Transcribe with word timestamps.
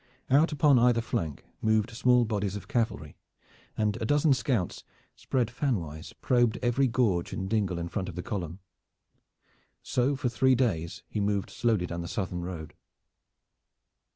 Out 0.31 0.51
upon 0.51 0.79
either 0.79 0.99
flank 0.99 1.45
moved 1.61 1.91
small 1.91 2.25
bodies 2.25 2.55
of 2.55 2.67
cavalry, 2.67 3.15
and 3.77 4.01
a 4.01 4.05
dozen 4.07 4.33
scouts, 4.33 4.83
spread 5.15 5.51
fanwise, 5.51 6.11
probed 6.21 6.57
every 6.63 6.87
gorge 6.87 7.33
and 7.33 7.47
dingle 7.47 7.77
in 7.77 7.87
front 7.87 8.09
of 8.09 8.15
the 8.15 8.23
column. 8.23 8.57
So 9.83 10.15
for 10.15 10.27
three 10.27 10.55
days 10.55 11.03
he 11.07 11.19
moved 11.19 11.51
slowly 11.51 11.85
down 11.85 12.01
the 12.01 12.07
Southern 12.07 12.41
Road. 12.41 12.73